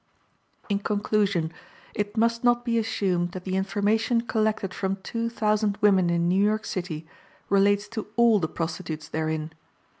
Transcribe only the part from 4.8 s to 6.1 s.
two thousand women